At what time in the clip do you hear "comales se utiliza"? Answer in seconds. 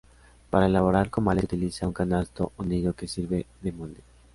1.11-1.85